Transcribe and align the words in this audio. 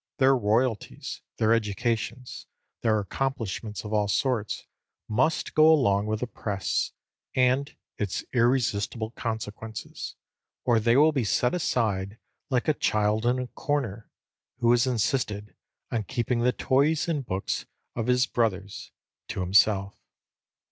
Their 0.17 0.35
royalties, 0.35 1.21
their 1.37 1.53
educations, 1.53 2.47
their 2.81 2.97
accomplishments 2.99 3.83
of 3.85 3.93
all 3.93 4.07
sorts, 4.07 4.65
must 5.07 5.53
go 5.53 5.71
along 5.71 6.07
with 6.07 6.21
the 6.21 6.25
Press 6.25 6.91
and 7.35 7.75
its 7.99 8.23
irresistible 8.33 9.11
consequences, 9.11 10.15
or 10.65 10.79
they 10.79 10.97
will 10.97 11.11
be 11.11 11.23
set 11.23 11.53
aside 11.53 12.17
like 12.49 12.67
a 12.67 12.73
child 12.73 13.27
in 13.27 13.37
a 13.37 13.45
corner, 13.45 14.09
who 14.57 14.71
has 14.71 14.87
insisted 14.87 15.55
on 15.91 16.05
keeping 16.05 16.39
the 16.39 16.51
toys 16.51 17.07
and 17.07 17.27
books 17.27 17.67
of 17.95 18.07
his 18.07 18.25
brothers 18.25 18.91
to 19.27 19.41
himself. 19.41 19.93